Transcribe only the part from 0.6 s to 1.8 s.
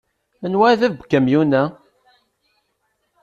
i d bab n ukamyun-a?